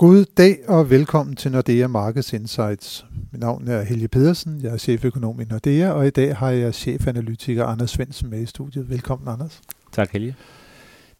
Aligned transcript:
God 0.00 0.24
dag 0.36 0.58
og 0.68 0.90
velkommen 0.90 1.36
til 1.36 1.52
Nordea 1.52 1.86
Markets 1.86 2.32
Insights. 2.32 3.06
Mit 3.32 3.40
navn 3.40 3.68
er 3.68 3.82
Helge 3.82 4.08
Pedersen, 4.08 4.60
jeg 4.62 4.72
er 4.72 4.76
cheføkonom 4.76 5.40
i 5.40 5.44
Nordea, 5.44 5.90
og 5.90 6.06
i 6.06 6.10
dag 6.10 6.36
har 6.36 6.50
jeg 6.50 6.74
chefanalytiker 6.74 7.64
Anders 7.64 7.90
Svendsen 7.90 8.30
med 8.30 8.40
i 8.40 8.46
studiet. 8.46 8.90
Velkommen, 8.90 9.28
Anders. 9.28 9.60
Tak, 9.92 10.10
Helge. 10.12 10.34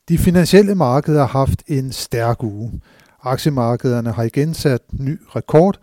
De 0.08 0.18
finansielle 0.18 0.74
markeder 0.74 1.18
har 1.18 1.26
haft 1.26 1.62
en 1.66 1.92
stærk 1.92 2.42
uge. 2.42 2.80
Aktiemarkederne 3.22 4.12
har 4.12 4.22
igen 4.22 4.54
sat 4.54 4.82
ny 4.92 5.20
rekord, 5.36 5.78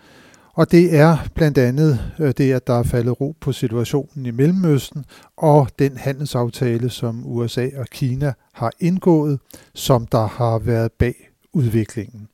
og 0.54 0.72
det 0.72 0.96
er 0.96 1.18
blandt 1.36 1.58
andet 1.58 2.00
øh, 2.20 2.34
det, 2.38 2.54
at 2.54 2.68
der 2.68 2.74
er 2.74 2.84
faldet 2.84 3.22
ro 3.22 3.36
på 3.42 3.52
situationen 3.52 4.26
i 4.26 4.32
Mellemøsten 4.32 5.06
og 5.38 5.70
den 5.80 5.98
handelsaftale, 5.98 6.90
som 6.90 7.26
USA 7.26 7.68
og 7.78 7.86
Kina 7.92 8.34
har 8.54 8.72
indgået, 8.80 9.40
som 9.74 10.06
der 10.06 10.28
har 10.28 10.60
været 10.60 10.92
bag 10.92 11.30
udviklingen. 11.54 12.28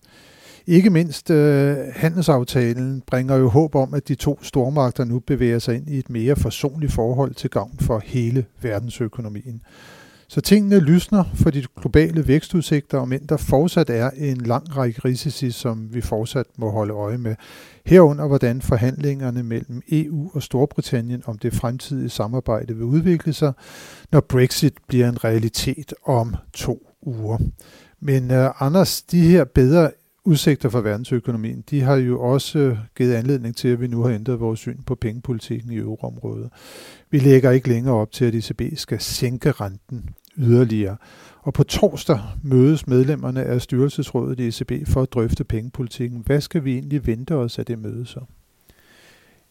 Ikke 0.68 0.90
mindst 0.90 1.30
øh, 1.30 1.78
handelsaftalen 1.96 3.04
bringer 3.08 3.36
jo 3.36 3.50
håb 3.50 3.76
om, 3.76 3.94
at 3.94 4.08
de 4.08 4.16
to 4.16 4.40
stormagter 4.42 5.04
nu 5.04 5.20
bevæger 5.20 5.60
sig 5.60 5.76
ind 5.76 5.88
i 5.88 5.98
et 5.98 6.10
mere 6.10 6.36
forsonligt 6.36 6.92
forhold 6.92 7.34
til 7.34 7.50
gavn 7.50 7.78
for 7.80 8.02
hele 8.06 8.46
verdensøkonomien. 8.62 9.62
Så 10.28 10.42
tingene 10.42 10.80
lysner 10.80 11.24
for 11.34 11.50
de 11.50 11.66
globale 11.82 12.28
vækstudsigter, 12.28 12.98
om 12.98 13.14
end 13.14 13.28
der 13.28 13.38
fortsat 13.38 13.90
er 13.90 14.10
en 14.10 14.38
lang 14.38 14.78
række 14.78 15.02
risici, 15.06 15.52
som 15.52 15.94
vi 15.94 16.02
fortsat 16.02 16.46
må 16.58 16.70
holde 16.70 16.94
øje 16.94 17.18
med. 17.18 17.36
Herunder 17.86 18.28
hvordan 18.28 18.62
forhandlingerne 18.62 19.44
mellem 19.44 19.82
EU 19.92 20.32
og 20.34 20.44
Storbritannien 20.44 21.24
om 21.26 21.38
det 21.38 21.54
fremtidige 21.54 22.10
samarbejde 22.10 22.76
vil 22.76 22.84
udvikle 22.84 23.34
sig, 23.34 23.54
når 24.12 24.20
Brexit 24.20 24.74
bliver 24.88 25.10
en 25.10 25.24
realitet 25.24 25.94
om 26.06 26.36
to 26.54 26.88
uger. 27.02 27.38
Men 28.00 28.32
uh, 28.32 28.62
Anders, 28.62 29.02
de 29.02 29.22
her 29.22 29.44
bedre 29.44 29.92
udsigter 30.26 30.70
for 30.70 30.82
verdensøkonomien, 30.82 31.64
de 31.70 31.82
har 31.82 31.96
jo 31.96 32.22
også 32.22 32.60
øh, 32.60 32.78
givet 32.98 33.14
anledning 33.14 33.56
til, 33.56 33.68
at 33.68 33.82
vi 33.82 33.88
nu 33.88 34.04
har 34.04 34.14
ændret 34.14 34.40
vores 34.40 34.60
syn 34.60 34.84
på 34.86 34.96
pengepolitikken 34.96 35.72
i 35.72 35.78
euroområdet. 35.78 36.50
Vi 37.10 37.20
lægger 37.20 37.52
ikke 37.52 37.70
længere 37.70 37.96
op 37.96 38.12
til, 38.12 38.26
at 38.26 38.36
ECB 38.36 38.62
skal 38.78 39.00
sænke 39.00 39.52
renten 39.52 40.10
yderligere. 40.38 40.98
Og 41.42 41.54
på 41.54 41.64
torsdag 41.64 42.20
mødes 42.44 42.88
medlemmerne 42.88 43.44
af 43.44 43.62
styrelsesrådet 43.62 44.40
i 44.40 44.48
ECB 44.48 44.88
for 44.88 45.02
at 45.02 45.14
drøfte 45.14 45.44
pengepolitikken. 45.44 46.22
Hvad 46.26 46.42
skal 46.42 46.64
vi 46.64 46.74
egentlig 46.74 47.08
vente 47.08 47.36
os 47.36 47.60
af 47.60 47.66
det 47.66 47.80
møde 47.80 48.06
så? 48.06 48.20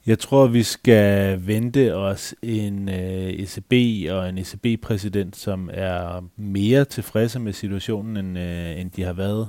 Jeg 0.06 0.18
tror, 0.18 0.46
vi 0.46 0.62
skal 0.62 1.40
vente 1.46 1.94
os 1.94 2.34
en 2.42 2.88
øh, 2.88 3.30
ECB 3.30 3.72
og 4.10 4.28
en 4.28 4.38
ECB-præsident, 4.38 5.36
som 5.36 5.70
er 5.72 6.24
mere 6.36 6.84
tilfredse 6.84 7.38
med 7.38 7.52
situationen, 7.52 8.16
end, 8.16 8.38
uh, 8.38 8.80
end 8.80 8.90
de 8.90 9.02
har 9.02 9.12
været 9.12 9.48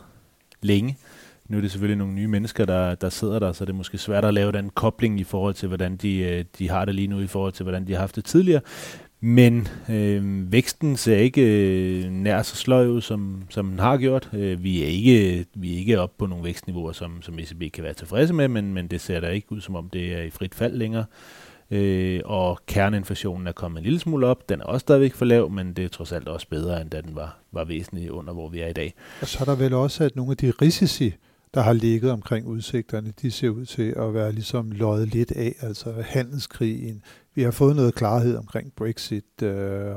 længe. 0.61 0.97
Nu 1.53 1.57
er 1.57 1.61
det 1.61 1.71
selvfølgelig 1.71 1.97
nogle 1.97 2.13
nye 2.13 2.27
mennesker, 2.27 2.65
der, 2.65 2.95
der 2.95 3.09
sidder 3.09 3.39
der, 3.39 3.51
så 3.51 3.65
det 3.65 3.69
er 3.69 3.75
måske 3.75 3.97
svært 3.97 4.25
at 4.25 4.33
lave 4.33 4.51
den 4.51 4.69
kobling 4.69 5.19
i 5.19 5.23
forhold 5.23 5.53
til, 5.53 5.67
hvordan 5.67 5.95
de, 5.95 6.17
øh, 6.17 6.45
de 6.59 6.69
har 6.69 6.85
det 6.85 6.95
lige 6.95 7.07
nu, 7.07 7.19
i 7.19 7.27
forhold 7.27 7.53
til, 7.53 7.63
hvordan 7.63 7.87
de 7.87 7.93
har 7.93 7.99
haft 7.99 8.15
det 8.15 8.25
tidligere. 8.25 8.61
Men 9.19 9.67
øh, 9.89 10.51
væksten 10.51 10.97
ser 10.97 11.17
ikke 11.17 11.41
øh, 11.41 12.11
nær 12.11 12.41
så 12.41 12.55
sløj 12.55 12.87
ud, 12.87 13.01
som, 13.01 13.43
som 13.49 13.69
den 13.69 13.79
har 13.79 13.97
gjort. 13.97 14.29
Øh, 14.33 14.63
vi, 14.63 14.83
er 14.83 14.87
ikke, 14.87 15.45
vi 15.55 15.73
er 15.73 15.77
ikke 15.77 15.99
oppe 15.99 16.15
på 16.17 16.25
nogle 16.25 16.43
vækstniveauer, 16.43 16.91
som, 16.91 17.21
som 17.21 17.39
ECB 17.39 17.73
kan 17.73 17.83
være 17.83 17.93
tilfredse 17.93 18.33
med, 18.33 18.47
men, 18.47 18.73
men 18.73 18.87
det 18.87 19.01
ser 19.01 19.19
da 19.19 19.27
ikke 19.27 19.51
ud, 19.51 19.61
som 19.61 19.75
om 19.75 19.89
det 19.89 20.13
er 20.13 20.21
i 20.21 20.29
frit 20.29 20.55
fald 20.55 20.77
længere. 20.77 21.05
Øh, 21.71 22.21
og 22.25 22.59
kerneinflationen 22.67 23.47
er 23.47 23.51
kommet 23.51 23.79
en 23.79 23.83
lille 23.83 23.99
smule 23.99 24.27
op. 24.27 24.49
Den 24.49 24.61
er 24.61 24.65
også 24.65 24.83
stadigvæk 24.83 25.13
for 25.13 25.25
lav, 25.25 25.49
men 25.49 25.73
det 25.73 25.85
er 25.85 25.89
trods 25.89 26.11
alt 26.11 26.27
også 26.27 26.47
bedre, 26.49 26.81
end 26.81 26.89
da 26.89 27.01
den 27.01 27.15
var, 27.15 27.37
var 27.51 27.63
væsentligt 27.63 28.09
under, 28.09 28.33
hvor 28.33 28.49
vi 28.49 28.59
er 28.59 28.67
i 28.67 28.73
dag. 28.73 28.93
Og 29.21 29.27
så 29.27 29.37
er 29.41 29.45
der 29.45 29.55
vel 29.55 29.73
også, 29.73 30.03
at 30.03 30.15
nogle 30.15 30.31
af 30.31 30.37
de 30.37 30.51
risici, 30.61 31.13
der 31.53 31.61
har 31.61 31.73
ligget 31.73 32.11
omkring 32.11 32.47
udsigterne, 32.47 33.13
de 33.21 33.31
ser 33.31 33.49
ud 33.49 33.65
til 33.65 33.93
at 33.97 34.13
være 34.13 34.31
ligesom 34.31 34.71
løjet 34.71 35.07
lidt 35.07 35.31
af, 35.31 35.55
altså 35.59 35.93
handelskrigen. 36.05 37.03
Vi 37.35 37.43
har 37.43 37.51
fået 37.51 37.75
noget 37.75 37.95
klarhed 37.95 38.35
omkring 38.35 38.73
Brexit, 38.75 39.41
øh, 39.43 39.95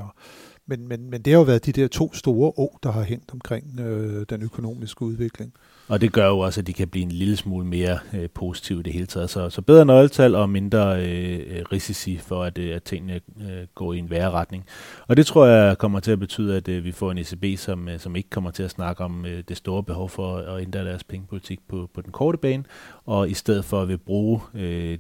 men, 0.66 0.88
men, 0.88 1.10
men 1.10 1.22
det 1.22 1.32
har 1.32 1.38
jo 1.40 1.44
været 1.44 1.66
de 1.66 1.72
der 1.72 1.88
to 1.88 2.12
store 2.12 2.52
å, 2.56 2.78
der 2.82 2.90
har 2.90 3.02
hængt 3.02 3.32
omkring 3.32 3.80
øh, 3.80 4.26
den 4.28 4.42
økonomiske 4.42 5.02
udvikling. 5.02 5.52
Og 5.88 6.00
det 6.00 6.12
gør 6.12 6.26
jo 6.26 6.38
også, 6.38 6.60
at 6.60 6.66
de 6.66 6.72
kan 6.72 6.88
blive 6.88 7.02
en 7.02 7.12
lille 7.12 7.36
smule 7.36 7.66
mere 7.66 7.98
øh, 8.14 8.28
positive 8.34 8.80
i 8.80 8.82
det 8.82 8.92
hele 8.92 9.06
taget. 9.06 9.30
Så, 9.30 9.50
så 9.50 9.62
bedre 9.62 9.84
nøgletal 9.84 10.34
og 10.34 10.50
mindre 10.50 11.06
øh, 11.06 11.40
øh 11.46 11.62
risici 11.72 12.18
for, 12.18 12.44
at, 12.44 12.58
øh, 12.58 12.76
at 12.76 12.82
tingene 12.82 13.20
øh, 13.40 13.66
går 13.74 13.92
i 13.92 13.98
en 13.98 14.10
værre 14.10 14.30
retning. 14.30 14.66
Og 15.08 15.16
det 15.16 15.26
tror 15.26 15.46
jeg 15.46 15.78
kommer 15.78 16.00
til 16.00 16.12
at 16.12 16.18
betyde, 16.18 16.56
at 16.56 16.68
øh, 16.68 16.84
vi 16.84 16.92
får 16.92 17.10
en 17.10 17.18
ECB, 17.18 17.58
som, 17.58 17.88
øh, 17.88 17.98
som 18.00 18.16
ikke 18.16 18.30
kommer 18.30 18.50
til 18.50 18.62
at 18.62 18.70
snakke 18.70 19.04
om 19.04 19.26
øh, 19.26 19.44
det 19.48 19.56
store 19.56 19.82
behov 19.82 20.08
for 20.08 20.36
at 20.36 20.62
ændre 20.62 20.84
deres 20.84 21.04
pengepolitik 21.04 21.60
på, 21.68 21.90
på 21.94 22.00
den 22.00 22.12
korte 22.12 22.38
bane, 22.38 22.64
og 23.04 23.30
i 23.30 23.34
stedet 23.34 23.64
for 23.64 23.82
at 23.82 23.88
vil 23.88 23.98
bruge 23.98 24.40
øh, 24.54 24.98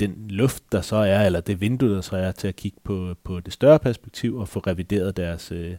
den 0.00 0.26
luft, 0.28 0.62
der 0.72 0.80
så 0.80 0.96
er, 0.96 1.26
eller 1.26 1.40
det 1.40 1.60
vindue, 1.60 1.94
der 1.94 2.00
så 2.00 2.16
er, 2.16 2.32
til 2.32 2.48
at 2.48 2.56
kigge 2.56 2.78
på, 2.84 3.14
på 3.24 3.40
det 3.40 3.52
større 3.52 3.78
perspektiv 3.78 4.36
og 4.36 4.48
få 4.48 4.60
revideret 4.60 5.16
deres, 5.16 5.52
øh, 5.52 5.76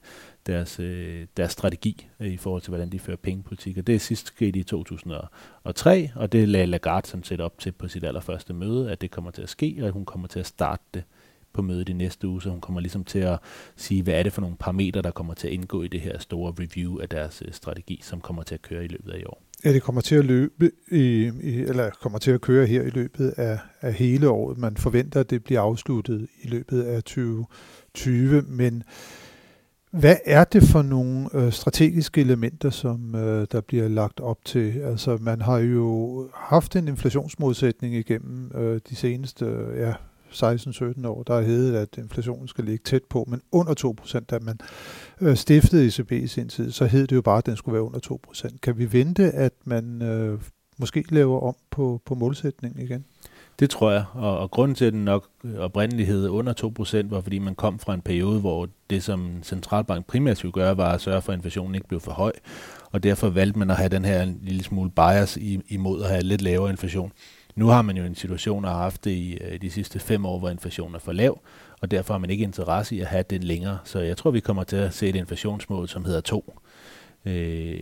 deres, 0.47 0.79
øh, 0.79 1.27
deres 1.37 1.51
strategi 1.51 2.07
øh, 2.19 2.27
i 2.27 2.37
forhold 2.37 2.61
til, 2.61 2.69
hvordan 2.69 2.89
de 2.89 2.99
fører 2.99 3.17
pengepolitik. 3.17 3.77
Og 3.77 3.87
det 3.87 3.95
er 3.95 3.99
sidst 3.99 4.27
sket 4.27 4.55
i 4.55 4.63
2003, 4.63 6.11
og 6.15 6.31
det 6.31 6.49
lagde 6.49 6.65
Lagarde 6.65 7.07
sådan 7.07 7.23
set 7.23 7.41
op 7.41 7.59
til 7.59 7.71
på 7.71 7.87
sit 7.87 8.03
allerførste 8.03 8.53
møde, 8.53 8.91
at 8.91 9.01
det 9.01 9.11
kommer 9.11 9.31
til 9.31 9.41
at 9.41 9.49
ske, 9.49 9.77
og 9.81 9.87
at 9.87 9.93
hun 9.93 10.05
kommer 10.05 10.27
til 10.27 10.39
at 10.39 10.45
starte 10.45 10.83
det 10.93 11.03
på 11.53 11.61
mødet 11.61 11.89
i 11.89 11.93
næste 11.93 12.27
uge, 12.27 12.41
så 12.41 12.49
hun 12.49 12.61
kommer 12.61 12.81
ligesom 12.81 13.03
til 13.03 13.19
at 13.19 13.39
sige, 13.75 14.03
hvad 14.03 14.13
er 14.13 14.23
det 14.23 14.33
for 14.33 14.41
nogle 14.41 14.55
parametre, 14.59 15.01
der 15.01 15.11
kommer 15.11 15.33
til 15.33 15.47
at 15.47 15.53
indgå 15.53 15.83
i 15.83 15.87
det 15.87 16.01
her 16.01 16.19
store 16.19 16.53
review 16.59 16.99
af 16.99 17.09
deres 17.09 17.43
øh, 17.45 17.53
strategi, 17.53 17.99
som 18.03 18.21
kommer 18.21 18.43
til 18.43 18.55
at 18.55 18.61
køre 18.61 18.85
i 18.85 18.87
løbet 18.87 19.11
af 19.11 19.19
i 19.19 19.25
år. 19.25 19.41
Ja, 19.65 19.73
det 19.73 19.83
kommer 19.83 20.01
til 20.01 20.15
at 20.15 20.25
løbe 20.25 20.71
i, 20.91 21.31
i, 21.43 21.59
eller 21.59 21.89
kommer 21.89 22.19
til 22.19 22.31
at 22.31 22.41
køre 22.41 22.65
her 22.65 22.81
i 22.81 22.89
løbet 22.89 23.29
af, 23.37 23.59
af 23.81 23.93
hele 23.93 24.29
året. 24.29 24.57
Man 24.57 24.77
forventer, 24.77 25.19
at 25.19 25.29
det 25.29 25.43
bliver 25.43 25.61
afsluttet 25.61 26.27
i 26.43 26.47
løbet 26.47 26.83
af 26.83 27.03
2020, 27.03 28.41
men 28.41 28.83
hvad 29.99 30.15
er 30.25 30.43
det 30.43 30.63
for 30.63 30.81
nogle 30.81 31.29
øh, 31.33 31.51
strategiske 31.51 32.21
elementer, 32.21 32.69
som 32.69 33.15
øh, 33.15 33.47
der 33.51 33.61
bliver 33.61 33.87
lagt 33.87 34.19
op 34.19 34.45
til? 34.45 34.79
Altså, 34.79 35.17
man 35.21 35.41
har 35.41 35.57
jo 35.57 36.29
haft 36.33 36.75
en 36.75 36.87
inflationsmodsætning 36.87 37.95
igennem 37.95 38.51
øh, 38.55 38.79
de 38.89 38.95
seneste 38.95 39.45
ja, 39.77 39.93
16-17 40.31 41.07
år, 41.07 41.23
der 41.23 41.33
har 41.33 41.41
heddet, 41.41 41.75
at 41.75 41.97
inflationen 41.97 42.47
skal 42.47 42.63
ligge 42.63 42.83
tæt 42.83 43.03
på, 43.09 43.25
men 43.27 43.41
under 43.51 43.95
2%, 44.03 44.19
da 44.19 44.39
man 44.41 44.59
øh, 45.21 45.35
stiftede 45.35 45.85
ECB 45.85 46.11
i 46.11 46.27
sin 46.27 46.49
tid, 46.49 46.71
så 46.71 46.85
hed 46.85 47.07
det 47.07 47.15
jo 47.15 47.21
bare, 47.21 47.37
at 47.37 47.45
den 47.45 47.55
skulle 47.55 47.73
være 47.73 47.83
under 47.83 47.99
2%. 48.33 48.57
Kan 48.61 48.77
vi 48.77 48.93
vente, 48.93 49.31
at 49.31 49.53
man 49.65 50.01
øh, 50.01 50.39
måske 50.77 51.03
laver 51.09 51.39
om 51.39 51.55
på, 51.71 52.01
på 52.05 52.15
målsætningen 52.15 52.81
igen? 52.81 53.05
Det 53.59 53.69
tror 53.69 53.91
jeg, 53.91 54.05
og, 54.13 54.37
og 54.39 54.51
grunden 54.51 54.75
til, 54.75 54.85
at 54.85 54.93
den 54.93 55.05
nok 55.05 55.27
øh, 55.43 55.55
oprindeligt 55.55 56.07
hed 56.07 56.29
under 56.29 56.53
2%, 57.07 57.09
var 57.09 57.21
fordi 57.21 57.39
man 57.39 57.55
kom 57.55 57.79
fra 57.79 57.93
en 57.93 58.01
periode, 58.01 58.39
hvor 58.39 58.69
det, 58.89 59.03
som 59.03 59.43
centralbank 59.43 60.05
primært 60.05 60.37
skulle 60.37 60.51
gøre, 60.51 60.77
var 60.77 60.93
at 60.93 61.01
sørge 61.01 61.21
for, 61.21 61.31
at 61.31 61.37
inflationen 61.37 61.75
ikke 61.75 61.87
blev 61.87 61.99
for 61.99 62.11
høj, 62.11 62.31
og 62.91 63.03
derfor 63.03 63.29
valgte 63.29 63.59
man 63.59 63.69
at 63.69 63.77
have 63.77 63.89
den 63.89 64.05
her 64.05 64.33
lille 64.41 64.63
smule 64.63 64.91
bias 64.91 65.37
imod 65.67 66.03
at 66.03 66.09
have 66.09 66.23
lidt 66.23 66.41
lavere 66.41 66.69
inflation. 66.69 67.11
Nu 67.55 67.67
har 67.67 67.81
man 67.81 67.97
jo 67.97 68.03
en 68.03 68.15
situation, 68.15 68.65
og 68.65 68.71
har 68.71 68.81
haft 68.81 69.03
det 69.03 69.11
i 69.11 69.37
øh, 69.37 69.61
de 69.61 69.71
sidste 69.71 69.99
fem 69.99 70.25
år, 70.25 70.39
hvor 70.39 70.49
inflationen 70.49 70.95
er 70.95 70.99
for 70.99 71.11
lav, 71.11 71.39
og 71.81 71.91
derfor 71.91 72.13
har 72.13 72.19
man 72.19 72.29
ikke 72.29 72.43
interesse 72.43 72.95
i 72.95 72.99
at 72.99 73.07
have 73.07 73.23
den 73.29 73.43
længere. 73.43 73.77
Så 73.83 73.99
jeg 73.99 74.17
tror, 74.17 74.31
vi 74.31 74.39
kommer 74.39 74.63
til 74.63 74.75
at 74.75 74.93
se 74.93 75.09
et 75.09 75.15
inflationsmål, 75.15 75.87
som 75.87 76.05
hedder 76.05 76.21
2. 76.21 76.59
Øh, 77.25 77.79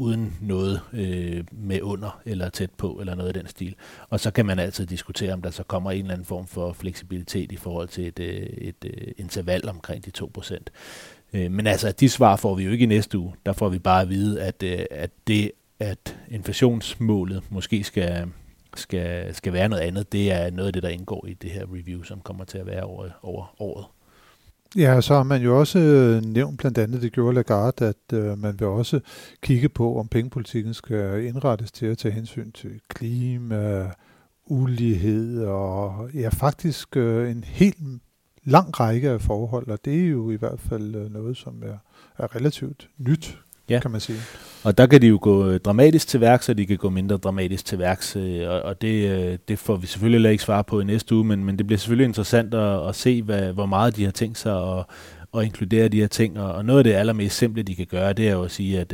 uden 0.00 0.36
noget 0.40 0.80
øh, 0.92 1.44
med 1.52 1.82
under 1.82 2.20
eller 2.24 2.48
tæt 2.48 2.70
på, 2.70 2.92
eller 3.00 3.14
noget 3.14 3.36
i 3.36 3.38
den 3.38 3.48
stil. 3.48 3.74
Og 4.08 4.20
så 4.20 4.30
kan 4.30 4.46
man 4.46 4.58
altid 4.58 4.86
diskutere, 4.86 5.32
om 5.32 5.42
der 5.42 5.50
så 5.50 5.62
kommer 5.62 5.90
en 5.90 6.00
eller 6.00 6.12
anden 6.12 6.24
form 6.24 6.46
for 6.46 6.72
fleksibilitet 6.72 7.52
i 7.52 7.56
forhold 7.56 7.88
til 7.88 8.06
et, 8.06 8.18
øh, 8.18 8.34
et, 8.36 8.74
et 8.84 9.12
interval 9.16 9.68
omkring 9.68 10.04
de 10.04 10.12
2%. 10.38 10.56
Øh, 11.32 11.50
men 11.50 11.66
altså, 11.66 11.92
de 11.92 12.08
svar 12.08 12.36
får 12.36 12.54
vi 12.54 12.64
jo 12.64 12.70
ikke 12.70 12.82
i 12.82 12.86
næste 12.86 13.18
uge. 13.18 13.34
Der 13.46 13.52
får 13.52 13.68
vi 13.68 13.78
bare 13.78 14.02
at 14.02 14.08
vide, 14.08 14.42
at, 14.42 14.62
øh, 14.62 14.84
at 14.90 15.10
det, 15.26 15.52
at 15.80 16.16
inflationsmålet 16.30 17.42
måske 17.50 17.84
skal, 17.84 18.26
skal, 18.76 19.34
skal 19.34 19.52
være 19.52 19.68
noget 19.68 19.82
andet, 19.82 20.12
det 20.12 20.32
er 20.32 20.50
noget 20.50 20.66
af 20.66 20.72
det, 20.72 20.82
der 20.82 20.88
indgår 20.88 21.26
i 21.26 21.34
det 21.34 21.50
her 21.50 21.64
review, 21.64 22.02
som 22.02 22.20
kommer 22.20 22.44
til 22.44 22.58
at 22.58 22.66
være 22.66 22.82
over, 22.82 23.08
over 23.22 23.54
året. 23.58 23.84
Ja, 24.76 25.00
så 25.00 25.14
har 25.14 25.22
man 25.22 25.42
jo 25.42 25.58
også 25.58 25.78
øh, 25.78 26.22
nævnt 26.22 26.58
blandt 26.58 26.78
andet, 26.78 27.02
det 27.02 27.12
gjorde 27.12 27.34
Lagarde, 27.34 27.86
at 27.86 28.12
øh, 28.12 28.38
man 28.38 28.60
vil 28.60 28.68
også 28.68 29.00
kigge 29.42 29.68
på, 29.68 29.98
om 29.98 30.08
pengepolitikken 30.08 30.74
skal 30.74 31.24
indrettes 31.24 31.72
til 31.72 31.86
at 31.86 31.98
tage 31.98 32.14
hensyn 32.14 32.52
til 32.52 32.80
klima, 32.88 33.90
ulighed 34.46 35.44
og 35.44 36.10
ja, 36.14 36.28
faktisk 36.28 36.96
øh, 36.96 37.30
en 37.30 37.44
helt 37.44 37.78
lang 38.44 38.80
række 38.80 39.10
af 39.10 39.20
forhold, 39.20 39.68
og 39.68 39.84
det 39.84 40.04
er 40.04 40.08
jo 40.08 40.30
i 40.30 40.36
hvert 40.36 40.60
fald 40.60 40.94
øh, 40.94 41.12
noget, 41.12 41.36
som 41.36 41.62
er, 41.62 41.78
er 42.18 42.36
relativt 42.36 42.88
nyt, 42.98 43.38
ja. 43.70 43.80
kan 43.80 43.90
man 43.90 44.00
sige. 44.00 44.18
Og 44.64 44.78
der 44.78 44.86
kan 44.86 45.02
de 45.02 45.06
jo 45.06 45.18
gå 45.22 45.48
øh, 45.48 45.60
dramatisk 45.60 46.08
til 46.08 46.20
værks, 46.20 46.48
og 46.48 46.58
de 46.58 46.66
kan 46.66 46.76
gå 46.76 46.90
mindre 46.90 47.16
dramatisk 47.16 47.64
til 47.64 47.78
værks, 47.78 48.16
øh, 48.16 48.48
og, 48.48 48.62
og 48.62 48.82
det, 48.82 49.10
øh, 49.10 49.38
det 49.48 49.58
får 49.58 49.76
vi 49.76 49.86
selvfølgelig 49.86 50.30
ikke 50.30 50.44
svar 50.44 50.62
på 50.62 50.80
i 50.80 50.84
næste 50.84 51.14
uge, 51.14 51.24
men, 51.24 51.44
men 51.44 51.58
det 51.58 51.66
bliver 51.66 51.78
selvfølgelig 51.78 52.04
interessant 52.04 52.54
at, 52.54 52.88
at 52.88 52.94
se, 52.94 53.22
hvad, 53.22 53.52
hvor 53.52 53.66
meget 53.66 53.96
de 53.96 54.04
har 54.04 54.10
tænkt 54.10 54.38
sig 54.38 54.78
at, 54.78 54.84
at 55.36 55.44
inkludere 55.44 55.88
de 55.88 56.00
her 56.00 56.06
ting, 56.06 56.40
og, 56.40 56.52
og 56.52 56.64
noget 56.64 56.78
af 56.78 56.84
det 56.84 56.92
allermest 56.92 57.36
simple, 57.36 57.62
de 57.62 57.74
kan 57.76 57.86
gøre, 57.86 58.12
det 58.12 58.28
er 58.28 58.32
jo 58.32 58.42
at 58.42 58.50
sige, 58.50 58.80
at, 58.80 58.92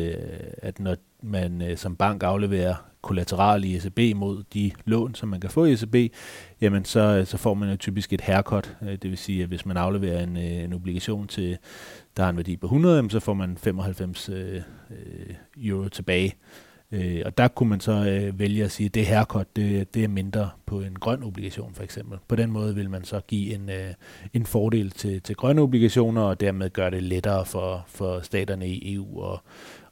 at 0.62 0.80
når, 0.80 0.96
man 1.26 1.62
øh, 1.62 1.76
som 1.76 1.96
bank 1.96 2.22
afleverer 2.22 2.74
kollateral 3.02 3.64
i 3.64 3.76
ECB 3.76 4.16
mod 4.16 4.42
de 4.54 4.70
lån, 4.84 5.14
som 5.14 5.28
man 5.28 5.40
kan 5.40 5.50
få 5.50 5.64
i 5.64 5.72
ECB, 5.72 6.14
jamen 6.60 6.84
så, 6.84 7.00
øh, 7.00 7.26
så 7.26 7.36
får 7.36 7.54
man 7.54 7.70
jo 7.70 7.76
typisk 7.76 8.12
et 8.12 8.20
haircut. 8.20 8.76
Øh, 8.82 8.88
det 8.88 9.10
vil 9.10 9.18
sige, 9.18 9.42
at 9.42 9.48
hvis 9.48 9.66
man 9.66 9.76
afleverer 9.76 10.22
en, 10.22 10.36
øh, 10.36 10.64
en 10.64 10.72
obligation 10.72 11.26
til, 11.26 11.58
der 12.16 12.22
har 12.22 12.30
en 12.30 12.36
værdi 12.36 12.56
på 12.56 12.66
100, 12.66 13.10
så 13.10 13.20
får 13.20 13.34
man 13.34 13.56
95 13.56 14.28
øh, 14.28 14.62
euro 15.56 15.88
tilbage. 15.88 16.34
Øh, 16.92 17.22
og 17.24 17.38
der 17.38 17.48
kunne 17.48 17.68
man 17.68 17.80
så 17.80 17.92
øh, 17.92 18.38
vælge 18.38 18.64
at 18.64 18.70
sige, 18.70 18.86
at 18.86 18.94
det 18.94 19.06
haircut, 19.06 19.56
det, 19.56 19.94
det 19.94 20.04
er 20.04 20.08
mindre 20.08 20.50
på 20.66 20.80
en 20.80 20.98
grøn 20.98 21.22
obligation 21.22 21.74
for 21.74 21.82
eksempel. 21.82 22.18
På 22.28 22.36
den 22.36 22.50
måde 22.50 22.74
vil 22.74 22.90
man 22.90 23.04
så 23.04 23.20
give 23.20 23.54
en, 23.54 23.70
øh, 23.70 23.94
en 24.32 24.46
fordel 24.46 24.90
til, 24.90 25.22
til 25.22 25.36
grønne 25.36 25.62
obligationer, 25.62 26.22
og 26.22 26.40
dermed 26.40 26.70
gøre 26.70 26.90
det 26.90 27.02
lettere 27.02 27.46
for, 27.46 27.84
for 27.88 28.20
staterne 28.20 28.68
i 28.68 28.94
EU 28.94 29.32
at, 29.32 29.40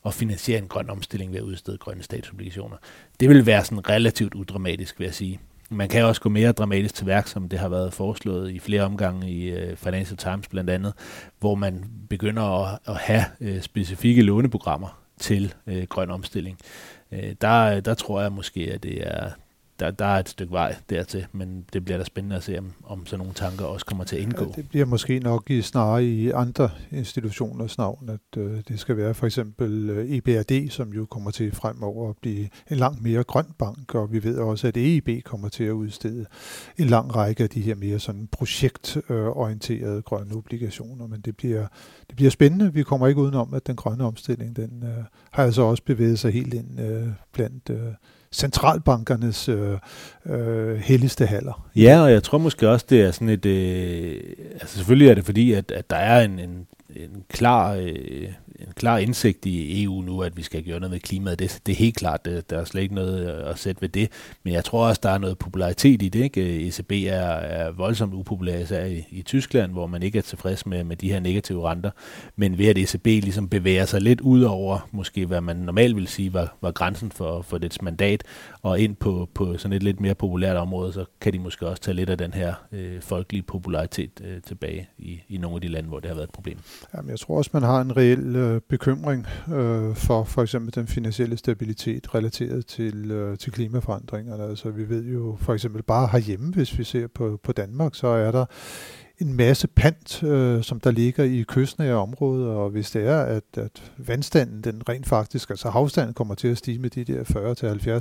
at 0.04 0.14
finansiere 0.14 0.58
en 0.58 0.68
grøn 0.68 0.90
omstilling 0.90 1.32
ved 1.32 1.38
at 1.38 1.44
udstede 1.44 1.78
grønne 1.78 2.02
statsobligationer. 2.02 2.76
Det 3.20 3.28
vil 3.28 3.46
være 3.46 3.64
sådan 3.64 3.88
relativt 3.88 4.34
udramatisk, 4.34 4.98
vil 4.98 5.04
jeg 5.04 5.14
sige. 5.14 5.40
Man 5.70 5.88
kan 5.88 6.04
også 6.04 6.20
gå 6.20 6.28
mere 6.28 6.52
dramatisk 6.52 6.94
til 6.94 7.06
værk, 7.06 7.26
som 7.26 7.48
det 7.48 7.58
har 7.58 7.68
været 7.68 7.92
foreslået 7.92 8.50
i 8.50 8.58
flere 8.58 8.82
omgange 8.82 9.30
i 9.30 9.50
øh, 9.50 9.76
Financial 9.76 10.16
Times 10.16 10.48
blandt 10.48 10.70
andet, 10.70 10.92
hvor 11.40 11.54
man 11.54 11.84
begynder 12.08 12.42
at, 12.42 12.78
at 12.86 12.96
have 12.96 13.24
øh, 13.40 13.60
specifikke 13.60 14.22
låneprogrammer 14.22 15.00
til 15.18 15.54
øh, 15.66 15.82
grøn 15.82 16.10
omstilling. 16.10 16.58
Der, 17.40 17.80
der 17.80 17.94
tror 17.94 18.20
jeg 18.20 18.32
måske, 18.32 18.72
at 18.72 18.82
det 18.82 19.06
er, 19.06 19.30
der, 19.80 19.90
der 19.90 20.04
er 20.04 20.18
et 20.18 20.28
stykke 20.28 20.52
vej 20.52 20.76
dertil, 20.90 21.26
men 21.32 21.64
det 21.72 21.84
bliver 21.84 21.98
da 21.98 22.04
spændende 22.04 22.36
at 22.36 22.42
se, 22.42 22.58
om, 22.58 22.72
om 22.84 23.06
sådan 23.06 23.18
nogle 23.18 23.34
tanker 23.34 23.64
også 23.64 23.86
kommer 23.86 24.04
til 24.04 24.16
at 24.16 24.22
indgå. 24.22 24.44
Ja, 24.44 24.50
det 24.56 24.68
bliver 24.68 24.86
måske 24.86 25.18
nok 25.18 25.50
i 25.50 25.62
snarere 25.62 26.04
i 26.04 26.30
andre 26.30 26.70
institutioners 26.90 27.78
navn, 27.78 28.08
at 28.08 28.40
øh, 28.40 28.62
det 28.68 28.80
skal 28.80 28.96
være 28.96 29.14
for 29.14 29.26
eksempel 29.26 29.90
øh, 29.90 30.10
EBRD, 30.10 30.70
som 30.70 30.92
jo 30.92 31.06
kommer 31.06 31.30
til 31.30 31.52
fremover 31.52 32.10
at 32.10 32.16
blive 32.22 32.48
en 32.70 32.76
langt 32.76 33.02
mere 33.02 33.24
grøn 33.24 33.46
bank, 33.58 33.94
og 33.94 34.12
vi 34.12 34.22
ved 34.22 34.38
også, 34.38 34.68
at 34.68 34.76
EIB 34.76 35.24
kommer 35.24 35.48
til 35.48 35.64
at 35.64 35.72
udstede 35.72 36.26
en 36.78 36.86
lang 36.86 37.16
række 37.16 37.42
af 37.42 37.50
de 37.50 37.60
her 37.60 37.74
mere 37.74 37.98
sådan 37.98 38.28
projektorienterede 38.32 40.02
grønne 40.02 40.34
obligationer, 40.34 41.06
men 41.06 41.20
det 41.20 41.36
bliver, 41.36 41.66
det 42.08 42.16
bliver 42.16 42.30
spændende. 42.30 42.72
Vi 42.72 42.82
kommer 42.82 43.06
ikke 43.06 43.20
udenom, 43.20 43.54
at 43.54 43.66
den 43.66 43.76
grønne 43.76 44.04
omstilling, 44.04 44.56
den 44.56 44.82
øh, 44.82 45.04
har 45.30 45.44
altså 45.44 45.62
også 45.62 45.82
bevæget 45.82 46.18
sig 46.18 46.32
helt 46.32 46.54
ind 46.54 46.80
øh, 46.80 47.08
blandt 47.32 47.70
øh, 47.70 47.94
centralbankernes 48.34 49.48
øh, 49.48 49.78
øh, 50.26 50.76
helligste 50.76 51.26
haller. 51.26 51.68
Ja, 51.76 52.00
og 52.00 52.12
jeg 52.12 52.22
tror 52.22 52.38
måske 52.38 52.68
også, 52.68 52.86
det 52.90 53.00
er 53.00 53.10
sådan 53.10 53.28
et... 53.28 53.46
Øh, 53.46 54.20
altså 54.60 54.76
selvfølgelig 54.76 55.08
er 55.08 55.14
det 55.14 55.24
fordi, 55.24 55.52
at, 55.52 55.70
at 55.70 55.90
der 55.90 55.96
er 55.96 56.24
en, 56.24 56.38
en, 56.38 56.66
en 56.96 57.24
klar... 57.28 57.74
Øh, 57.74 58.28
en 58.60 58.72
klar 58.76 58.98
indsigt 58.98 59.46
i 59.46 59.82
EU 59.82 60.02
nu, 60.02 60.22
at 60.22 60.36
vi 60.36 60.42
skal 60.42 60.64
gøre 60.64 60.80
noget 60.80 60.90
med 60.90 61.00
klimaet. 61.00 61.38
Det, 61.38 61.60
det 61.66 61.72
er 61.72 61.76
helt 61.76 61.96
klart, 61.96 62.24
det, 62.24 62.50
der 62.50 62.58
er 62.58 62.64
slet 62.64 62.82
ikke 62.82 62.94
noget 62.94 63.26
at 63.26 63.58
sætte 63.58 63.82
ved 63.82 63.88
det. 63.88 64.10
Men 64.42 64.52
jeg 64.52 64.64
tror 64.64 64.86
også, 64.86 65.00
der 65.02 65.10
er 65.10 65.18
noget 65.18 65.38
popularitet 65.38 66.02
i 66.02 66.08
det. 66.08 66.20
Ikke? 66.20 66.66
ECB 66.66 66.92
er, 66.92 67.20
er 67.20 67.70
voldsomt 67.70 68.14
upopulær, 68.14 68.58
især 68.58 68.84
i, 68.84 69.04
i 69.10 69.22
Tyskland, 69.22 69.72
hvor 69.72 69.86
man 69.86 70.02
ikke 70.02 70.18
er 70.18 70.22
tilfreds 70.22 70.66
med, 70.66 70.84
med 70.84 70.96
de 70.96 71.12
her 71.12 71.20
negative 71.20 71.70
renter. 71.70 71.90
Men 72.36 72.58
ved 72.58 72.66
at 72.66 72.78
ECB 72.78 73.06
ligesom 73.06 73.48
bevæger 73.48 73.84
sig 73.84 74.00
lidt 74.00 74.20
ud 74.20 74.42
over, 74.42 74.88
måske 74.92 75.26
hvad 75.26 75.40
man 75.40 75.56
normalt 75.56 75.96
vil 75.96 76.06
sige, 76.06 76.32
var, 76.32 76.56
var 76.60 76.70
grænsen 76.70 77.10
for, 77.10 77.42
for 77.42 77.58
dets 77.58 77.82
mandat, 77.82 78.22
og 78.62 78.80
ind 78.80 78.96
på, 78.96 79.28
på 79.34 79.58
sådan 79.58 79.76
et 79.76 79.82
lidt 79.82 80.00
mere 80.00 80.14
populært 80.14 80.56
område, 80.56 80.92
så 80.92 81.04
kan 81.20 81.32
de 81.32 81.38
måske 81.38 81.68
også 81.68 81.82
tage 81.82 81.94
lidt 81.94 82.10
af 82.10 82.18
den 82.18 82.34
her 82.34 82.54
øh, 82.72 83.02
folkelige 83.02 83.42
popularitet 83.42 84.10
øh, 84.24 84.42
tilbage 84.42 84.88
i, 84.98 85.20
i 85.28 85.36
nogle 85.36 85.54
af 85.54 85.60
de 85.60 85.68
lande, 85.68 85.88
hvor 85.88 86.00
det 86.00 86.08
har 86.08 86.14
været 86.14 86.28
et 86.28 86.34
problem. 86.34 86.58
Jamen, 86.94 87.10
jeg 87.10 87.20
tror 87.20 87.36
også, 87.36 87.50
man 87.52 87.62
har 87.62 87.80
en 87.80 87.96
reel 87.96 88.36
øh, 88.36 88.60
bekymring 88.68 89.26
øh, 89.52 89.94
for 89.94 90.24
for 90.24 90.42
eksempel 90.42 90.74
den 90.74 90.86
finansielle 90.86 91.36
stabilitet 91.36 92.14
relateret 92.14 92.66
til, 92.66 93.10
øh, 93.10 93.38
til 93.38 93.52
klimaforandringerne. 93.52 94.44
Altså, 94.44 94.70
vi 94.70 94.88
ved 94.88 95.04
jo 95.04 95.36
for 95.40 95.54
eksempel 95.54 95.82
bare 95.82 96.08
herhjemme, 96.12 96.52
hvis 96.52 96.78
vi 96.78 96.84
ser 96.84 97.06
på, 97.06 97.40
på 97.42 97.52
Danmark, 97.52 97.94
så 97.94 98.06
er 98.06 98.30
der 98.30 98.44
en 99.18 99.34
masse 99.36 99.68
pant, 99.68 100.22
øh, 100.22 100.62
som 100.62 100.80
der 100.80 100.90
ligger 100.90 101.24
i 101.24 101.44
kystnære 101.48 101.94
områder, 101.94 102.50
og 102.50 102.70
hvis 102.70 102.90
det 102.90 103.06
er, 103.06 103.20
at, 103.20 103.44
at 103.56 103.92
vandstanden, 103.98 104.60
den 104.64 104.88
rent 104.88 105.06
faktisk, 105.06 105.50
altså 105.50 105.70
havstanden 105.70 106.14
kommer 106.14 106.34
til 106.34 106.48
at 106.48 106.58
stige 106.58 106.78
med 106.78 106.90
de 106.90 107.04
der 107.04 107.24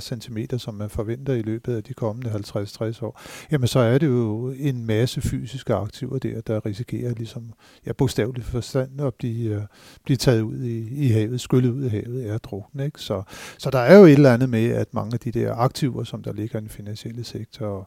cm, 0.00 0.58
som 0.58 0.74
man 0.74 0.90
forventer 0.90 1.34
i 1.34 1.42
løbet 1.42 1.76
af 1.76 1.84
de 1.84 1.94
kommende 1.94 2.30
50-60 2.30 3.04
år, 3.04 3.20
jamen 3.50 3.68
så 3.68 3.78
er 3.78 3.98
det 3.98 4.06
jo 4.06 4.54
en 4.58 4.86
masse 4.86 5.20
fysiske 5.20 5.74
aktiver 5.74 6.18
der, 6.18 6.40
der 6.40 6.66
risikerer 6.66 7.14
ligesom, 7.14 7.52
ja, 7.86 7.92
bogstaveligt 7.92 8.46
forstand 8.46 9.00
at 9.00 9.14
blive, 9.14 9.54
øh, 9.54 9.62
blive 10.04 10.16
taget 10.16 10.42
ud 10.42 10.58
i, 10.58 11.06
i 11.06 11.08
havet, 11.08 11.40
skyllet 11.40 11.70
ud 11.70 11.84
i 11.84 11.88
havet, 11.88 12.30
er 12.30 12.38
drukne, 12.38 12.84
ikke? 12.84 13.00
Så, 13.00 13.22
så 13.58 13.70
der 13.70 13.78
er 13.78 13.98
jo 13.98 14.04
et 14.04 14.12
eller 14.12 14.34
andet 14.34 14.48
med, 14.48 14.70
at 14.70 14.94
mange 14.94 15.14
af 15.14 15.20
de 15.20 15.32
der 15.32 15.54
aktiver, 15.54 16.04
som 16.04 16.22
der 16.22 16.32
ligger 16.32 16.58
i 16.58 16.60
den 16.60 16.68
finansielle 16.68 17.24
sektor, 17.24 17.66
og 17.66 17.86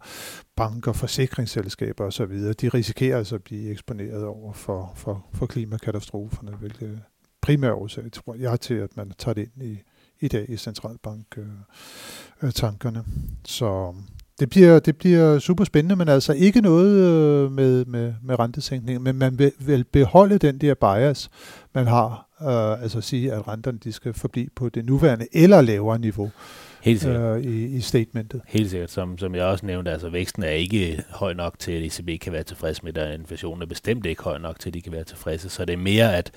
banker, 0.58 0.94
forsikringsselskaber 0.94 2.06
osv., 2.06 2.54
de 2.62 2.70
risikerer 2.70 3.18
altså 3.18 3.36
at 3.36 3.44
blive 3.44 3.72
eksponeret 3.72 4.26
over 4.26 4.54
for, 4.54 4.94
for, 4.96 5.26
for 5.34 5.46
klimakatastroferne, 5.46 6.52
hvilket 6.52 7.02
primære 7.42 7.74
årsag, 7.74 8.12
tror 8.12 8.36
jeg, 8.36 8.62
til, 8.62 8.74
at 8.74 8.98
man 8.98 9.12
tager 9.18 9.34
det 9.34 9.42
ind 9.42 9.64
i, 9.64 9.82
i 10.20 10.28
dag 10.28 10.46
i 10.50 10.58
centralbank-tankerne. 10.58 13.00
Øh, 13.00 13.06
øh 13.06 13.12
Så 13.46 13.94
det 14.40 14.50
bliver, 14.50 14.80
det 14.80 14.98
bliver 14.98 15.40
super 15.40 15.64
spændende, 15.64 15.96
men 15.96 16.08
altså 16.08 16.34
ikke 16.34 16.62
noget 16.62 16.96
øh, 16.96 17.52
med, 17.52 17.86
med, 17.86 18.14
med 18.24 18.40
rentesænkning, 18.40 19.02
men 19.02 19.16
man 19.16 19.40
vil, 19.40 19.52
vil 19.60 19.84
beholde 19.84 20.38
den 20.38 20.58
der 20.58 20.74
bias, 20.74 21.30
man 21.74 21.88
har, 21.88 22.28
øh, 22.42 22.84
altså 22.84 23.02
sige, 23.02 23.34
at 23.34 23.48
renterne 23.48 23.78
de 23.84 23.92
skal 23.92 24.14
forblive 24.14 24.50
på 24.56 24.70
det 24.70 24.86
nuværende 24.86 25.28
eller 25.34 25.62
lavere 25.62 26.00
niveau. 26.00 26.32
Helt 26.82 27.02
sikkert. 27.02 27.46
Øh, 27.46 27.52
i, 27.52 27.66
i 27.66 27.82
statementet. 27.82 28.42
Helt 28.48 28.70
sikkert. 28.70 28.92
Som, 28.92 29.18
som 29.18 29.36
jeg 29.36 29.44
også 29.46 29.66
nævnte, 29.66 29.92
altså 29.92 30.10
væksten 30.10 30.44
er 30.44 30.50
ikke 30.50 31.04
høj 31.10 31.34
nok 31.34 31.60
til, 31.60 31.72
at 31.72 31.84
ECB 31.84 32.22
kan 32.22 32.34
være 32.34 32.44
tilfreds 32.44 32.84
med 32.84 32.94
det, 32.94 33.14
inflationen 33.14 33.62
er 33.62 33.66
bestemt 33.66 34.06
ikke 34.06 34.24
høj 34.24 34.38
nok 34.38 34.60
til, 34.60 34.70
at 34.70 34.74
de 34.74 34.82
kan 34.82 34.92
være 34.92 35.04
tilfredse. 35.04 35.50
Så 35.50 35.66
det 35.66 35.74
er 35.74 35.78
mere, 35.78 36.16
at 36.16 36.32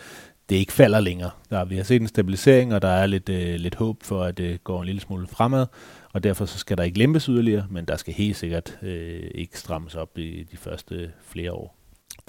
det 0.49 0.57
ikke 0.57 0.73
falder 0.73 1.01
længere. 1.01 1.31
Der, 1.51 1.65
vi 1.65 1.77
har 1.77 1.83
set 1.83 2.03
en 2.03 2.09
stabilisering, 2.09 2.75
og 2.75 2.83
der 2.83 2.89
er 2.89 3.07
lidt, 3.07 3.29
øh, 3.29 3.55
lidt 3.55 3.75
håb 3.75 4.03
for, 4.03 4.23
at 4.23 4.39
det 4.39 4.65
går 4.65 4.81
en 4.81 4.87
lille 4.87 5.01
smule 5.01 5.27
fremad, 5.27 5.67
og 6.13 6.25
derfor 6.25 6.45
så 6.45 6.59
skal 6.59 6.79
der 6.79 6.83
ikke 6.83 6.99
lempes 6.99 7.25
yderligere, 7.25 7.67
men 7.71 7.85
der 7.85 7.97
skal 7.97 8.15
helt 8.15 8.37
sikkert 8.37 8.79
øh, 8.83 9.31
ikke 9.35 9.59
strammes 9.59 9.95
op 9.95 10.19
i 10.19 10.47
de 10.53 10.57
første 10.57 11.11
flere 11.23 11.53
år. 11.53 11.77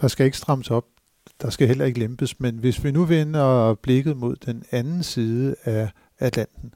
Der 0.01 0.07
skal 0.07 0.25
ikke 0.25 0.37
strammes 0.37 0.71
op, 0.71 0.85
der 1.41 1.49
skal 1.49 1.67
heller 1.67 1.85
ikke 1.85 1.99
lempes, 1.99 2.39
men 2.39 2.57
hvis 2.57 2.83
vi 2.83 2.91
nu 2.91 3.05
vender 3.05 3.73
blikket 3.73 4.17
mod 4.17 4.35
den 4.35 4.63
anden 4.71 5.03
side 5.03 5.55
af 5.63 5.89
Atlanten, 6.19 6.73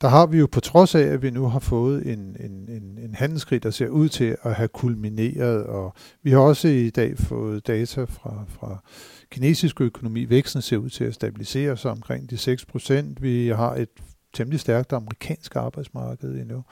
der 0.00 0.08
har 0.08 0.26
vi 0.26 0.38
jo 0.38 0.48
på 0.52 0.60
trods 0.60 0.94
af, 0.94 1.02
at 1.02 1.22
vi 1.22 1.30
nu 1.30 1.46
har 1.46 1.58
fået 1.58 2.12
en, 2.12 2.36
en, 2.40 2.68
en, 2.68 2.98
en 2.98 3.14
handelskrig, 3.14 3.62
der 3.62 3.70
ser 3.70 3.88
ud 3.88 4.08
til 4.08 4.36
at 4.42 4.54
have 4.54 4.68
kulmineret, 4.68 5.64
og 5.64 5.94
vi 6.22 6.30
har 6.30 6.38
også 6.38 6.68
i 6.68 6.90
dag 6.90 7.18
fået 7.18 7.66
data 7.66 8.04
fra, 8.04 8.44
fra 8.48 8.82
kinesisk 9.30 9.80
økonomi. 9.80 10.24
Væksten 10.24 10.62
ser 10.62 10.76
ud 10.76 10.90
til 10.90 11.04
at 11.04 11.14
stabilisere 11.14 11.76
sig 11.76 11.90
omkring 11.90 12.30
de 12.30 12.36
6 12.36 12.64
procent. 12.64 13.22
Vi 13.22 13.48
har 13.48 13.74
et 13.74 13.88
temmelig 14.32 14.60
stærkt 14.60 14.92
amerikansk 14.92 15.56
arbejdsmarked 15.56 16.30
endnu. 16.30 16.64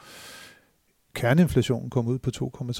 Kerneinflationen 1.15 1.89
kom 1.89 2.07
ud 2.07 2.19
på 2.19 2.31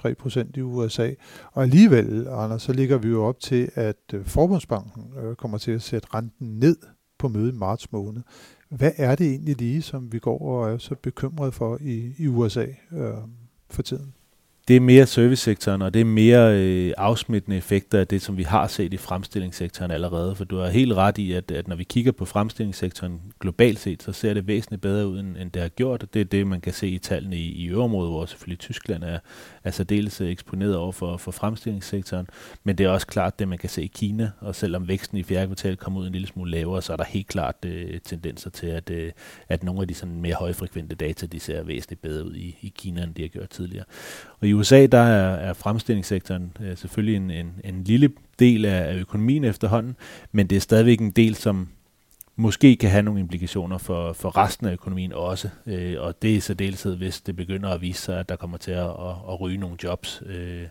2,3 0.08 0.14
procent 0.14 0.58
i 0.58 0.62
USA, 0.62 1.12
og 1.52 1.64
alligevel, 1.64 2.28
Anders, 2.28 2.62
så 2.62 2.74
ligger 2.74 2.98
vi 2.98 3.08
jo 3.08 3.24
op 3.24 3.40
til, 3.40 3.70
at 3.76 3.98
øh, 4.14 4.26
Forbundsbanken 4.26 5.04
øh, 5.24 5.36
kommer 5.36 5.58
til 5.58 5.72
at 5.72 5.82
sætte 5.82 6.08
renten 6.14 6.60
ned 6.60 6.78
på 7.18 7.28
møde 7.28 7.50
i 7.50 7.56
marts 7.56 7.92
måned. 7.92 8.22
Hvad 8.70 8.92
er 8.98 9.16
det 9.16 9.28
egentlig 9.28 9.58
lige, 9.58 9.82
som 9.82 10.12
vi 10.12 10.20
går 10.20 10.42
og 10.42 10.72
er 10.72 10.78
så 10.78 10.96
bekymret 10.96 11.54
for 11.54 11.78
i, 11.82 12.14
i 12.18 12.28
USA 12.28 12.66
øh, 12.92 13.14
for 13.70 13.82
tiden? 13.82 14.14
Det 14.68 14.76
er 14.76 14.80
mere 14.80 15.06
servicesektoren, 15.06 15.82
og 15.82 15.94
det 15.94 16.02
er 16.02 16.06
mere 16.06 16.60
øh, 16.60 16.94
afsmittende 16.98 17.58
effekter 17.58 18.00
af 18.00 18.08
det, 18.08 18.22
som 18.22 18.38
vi 18.38 18.44
har 18.44 18.68
set 18.68 18.94
i 18.94 18.98
fremstillingssektoren 18.98 19.92
allerede. 19.92 20.36
For 20.36 20.44
du 20.44 20.58
har 20.58 20.70
helt 20.70 20.94
ret 20.94 21.18
i, 21.18 21.32
at, 21.32 21.52
at 21.52 21.68
når 21.68 21.76
vi 21.76 21.84
kigger 21.84 22.12
på 22.12 22.26
fremstillingssektoren 22.26 23.22
globalt 23.40 23.80
set, 23.80 24.04
så 24.04 24.12
ser 24.12 24.34
det 24.34 24.48
væsentligt 24.48 24.82
bedre 24.82 25.08
ud, 25.08 25.20
end, 25.20 25.38
end 25.38 25.52
det 25.52 25.62
har 25.62 25.70
gjort. 25.70 26.14
Det 26.14 26.22
er 26.22 26.26
det, 26.26 26.48
man 26.48 26.62
kan 26.62 26.74
se 26.74 26.88
i 26.88 26.98
tallene 26.98 27.38
i, 27.38 27.52
i 27.52 27.66
øvrigt, 27.66 27.92
hvor 27.92 28.26
selvfølgelig 28.26 28.60
Tyskland 28.60 29.04
er, 29.04 29.20
er 29.64 29.72
særdeles 29.72 30.22
øh, 30.22 30.30
eksponeret 30.30 30.76
over 30.76 30.92
for, 30.92 31.18
for 31.18 31.32
fremstillingssektoren. 31.32 32.28
Men 32.64 32.78
det 32.78 32.86
er 32.86 32.90
også 32.90 33.08
klart 33.08 33.40
det, 33.40 33.48
man 33.48 33.58
kan 33.58 33.70
se 33.70 33.84
i 33.84 33.92
Kina, 33.96 34.32
og 34.40 34.56
selvom 34.56 34.88
væksten 34.88 35.18
i 35.18 35.24
fjerde 35.24 35.48
kvartal 35.48 35.78
kommer 35.78 36.00
ud 36.00 36.08
en 36.08 36.12
lille 36.12 36.28
smule 36.28 36.52
lavere, 36.52 36.82
så 36.82 36.94
er 36.94 36.98
der 36.98 37.04
helt 37.04 37.28
klart 37.28 37.56
øh, 37.66 38.00
tendenser 38.04 38.50
til, 38.50 38.68
at, 38.68 38.90
øh, 38.90 39.12
at 39.50 39.64
nogle 39.64 39.82
af 39.82 39.88
de 39.88 39.94
sådan 39.94 40.22
mere 40.22 40.36
højfrekvente 40.36 40.96
data, 40.96 41.26
de 41.26 41.40
ser 41.40 41.64
væsentligt 41.64 42.02
bedre 42.02 42.26
ud 42.26 42.36
i, 42.36 42.58
i 42.62 42.74
Kina, 42.78 43.04
end 43.04 43.16
de 43.16 43.22
har 43.22 43.30
gjort 43.30 43.50
tidligere. 43.50 43.86
Og 44.40 44.48
i 44.48 44.55
USA, 44.56 44.86
der 44.86 44.98
er, 44.98 45.36
er 45.36 45.54
fremstillingssektoren 45.54 46.58
øh, 46.62 46.78
selvfølgelig 46.78 47.16
en, 47.16 47.32
en, 47.32 47.54
en 47.64 47.84
lille 47.84 48.10
del 48.40 48.66
af, 48.66 48.90
af 48.90 48.96
økonomien 48.96 49.44
efterhånden, 49.44 49.96
men 50.32 50.48
det 50.48 50.56
er 50.56 50.60
stadigvæk 50.60 51.00
en 51.00 51.12
del, 51.12 51.36
som 51.36 51.68
måske 52.36 52.76
kan 52.76 52.90
have 52.90 53.04
nogle 53.04 53.20
implikationer 53.20 53.78
for, 53.78 54.14
for 54.14 54.38
resten 54.38 54.68
af 54.68 54.72
økonomien 54.72 55.14
også. 55.14 55.50
Øh, 55.66 55.96
og 56.00 56.22
det 56.22 56.32
er 56.32 56.36
i 56.36 56.40
særdeleshed, 56.40 56.96
hvis 56.96 57.22
det 57.22 57.36
begynder 57.36 57.70
at 57.70 57.82
vise 57.82 58.02
sig, 58.02 58.20
at 58.20 58.30
der 58.30 58.36
kommer 58.36 58.58
til 58.58 58.72
at, 58.72 58.90
at, 58.90 59.16
at 59.30 59.42
ryge 59.42 59.58
nogle 59.58 59.78
jobs 59.84 60.24
øh, 60.26 60.64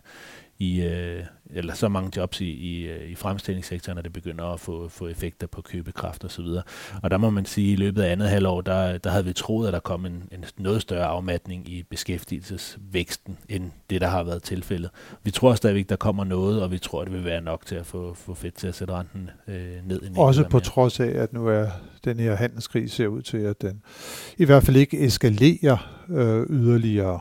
i, 0.59 0.81
øh, 0.81 1.23
eller 1.53 1.73
så 1.73 1.89
mange 1.89 2.11
jobs 2.17 2.41
i, 2.41 2.49
i, 2.49 2.87
øh, 2.87 3.09
i 3.09 3.15
fremstillingssektoren, 3.15 3.97
at 3.97 4.03
det 4.03 4.13
begynder 4.13 4.45
at 4.45 4.59
få, 4.59 4.89
få 4.89 5.07
effekter 5.07 5.47
på 5.47 5.61
købekraft 5.61 6.23
og 6.23 6.31
så 6.31 6.41
videre. 6.41 6.63
Og 7.03 7.11
der 7.11 7.17
må 7.17 7.29
man 7.29 7.45
sige, 7.45 7.73
at 7.73 7.79
i 7.79 7.81
løbet 7.81 8.01
af 8.01 8.11
andet 8.11 8.29
halvår, 8.29 8.61
der, 8.61 8.97
der 8.97 9.09
havde 9.09 9.25
vi 9.25 9.33
troet, 9.33 9.67
at 9.67 9.73
der 9.73 9.79
kom 9.79 10.05
en, 10.05 10.23
en 10.31 10.45
noget 10.57 10.81
større 10.81 11.05
afmatning 11.05 11.69
i 11.69 11.83
beskæftigelsesvæksten, 11.83 13.37
end 13.49 13.71
det, 13.89 14.01
der 14.01 14.07
har 14.07 14.23
været 14.23 14.43
tilfældet. 14.43 14.89
Vi 15.23 15.31
tror 15.31 15.53
stadigvæk, 15.53 15.89
der 15.89 15.95
kommer 15.95 16.23
noget, 16.23 16.63
og 16.63 16.71
vi 16.71 16.77
tror, 16.77 17.03
det 17.03 17.13
vil 17.13 17.25
være 17.25 17.41
nok 17.41 17.65
til 17.65 17.75
at 17.75 17.85
få, 17.85 18.13
få 18.13 18.33
fedt 18.33 18.55
til 18.55 18.67
at 18.67 18.75
sætte 18.75 18.93
renten 18.93 19.29
øh, 19.47 19.87
ned. 19.87 20.01
Også 20.17 20.43
på 20.43 20.57
mere. 20.57 20.63
trods 20.63 20.99
af, 20.99 21.09
at 21.09 21.33
nu 21.33 21.47
er 21.47 21.67
den 22.05 22.19
her 22.19 22.35
handelskrig 22.35 22.91
ser 22.91 23.07
ud 23.07 23.21
til, 23.21 23.37
at 23.37 23.61
den 23.61 23.81
i 24.37 24.45
hvert 24.45 24.63
fald 24.63 24.77
ikke 24.77 25.05
eskalerer 25.05 26.03
øh, 26.09 26.45
yderligere 26.49 27.19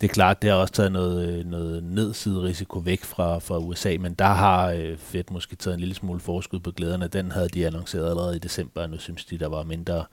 det 0.00 0.08
er 0.08 0.12
klart, 0.12 0.42
det 0.42 0.50
har 0.50 0.56
også 0.56 0.74
taget 0.74 0.92
noget, 0.92 1.46
noget 1.46 1.66
noget 1.66 1.84
nedsiderisiko 1.84 2.78
væk 2.78 3.04
fra, 3.04 3.38
fra 3.38 3.58
USA, 3.58 3.96
men 4.00 4.14
der 4.14 4.24
har 4.24 4.70
øh, 4.70 4.98
Fed 4.98 5.24
måske 5.30 5.56
taget 5.56 5.74
en 5.74 5.80
lille 5.80 5.94
smule 5.94 6.20
forskud 6.20 6.60
på 6.60 6.70
glæderne. 6.70 7.08
Den 7.08 7.30
havde 7.30 7.48
de 7.48 7.66
annonceret 7.66 8.10
allerede 8.10 8.36
i 8.36 8.38
december, 8.38 8.82
og 8.82 8.90
nu 8.90 8.98
synes 8.98 9.24
de, 9.24 9.38
der 9.38 9.48
var 9.48 9.62
mindre, 9.62 10.04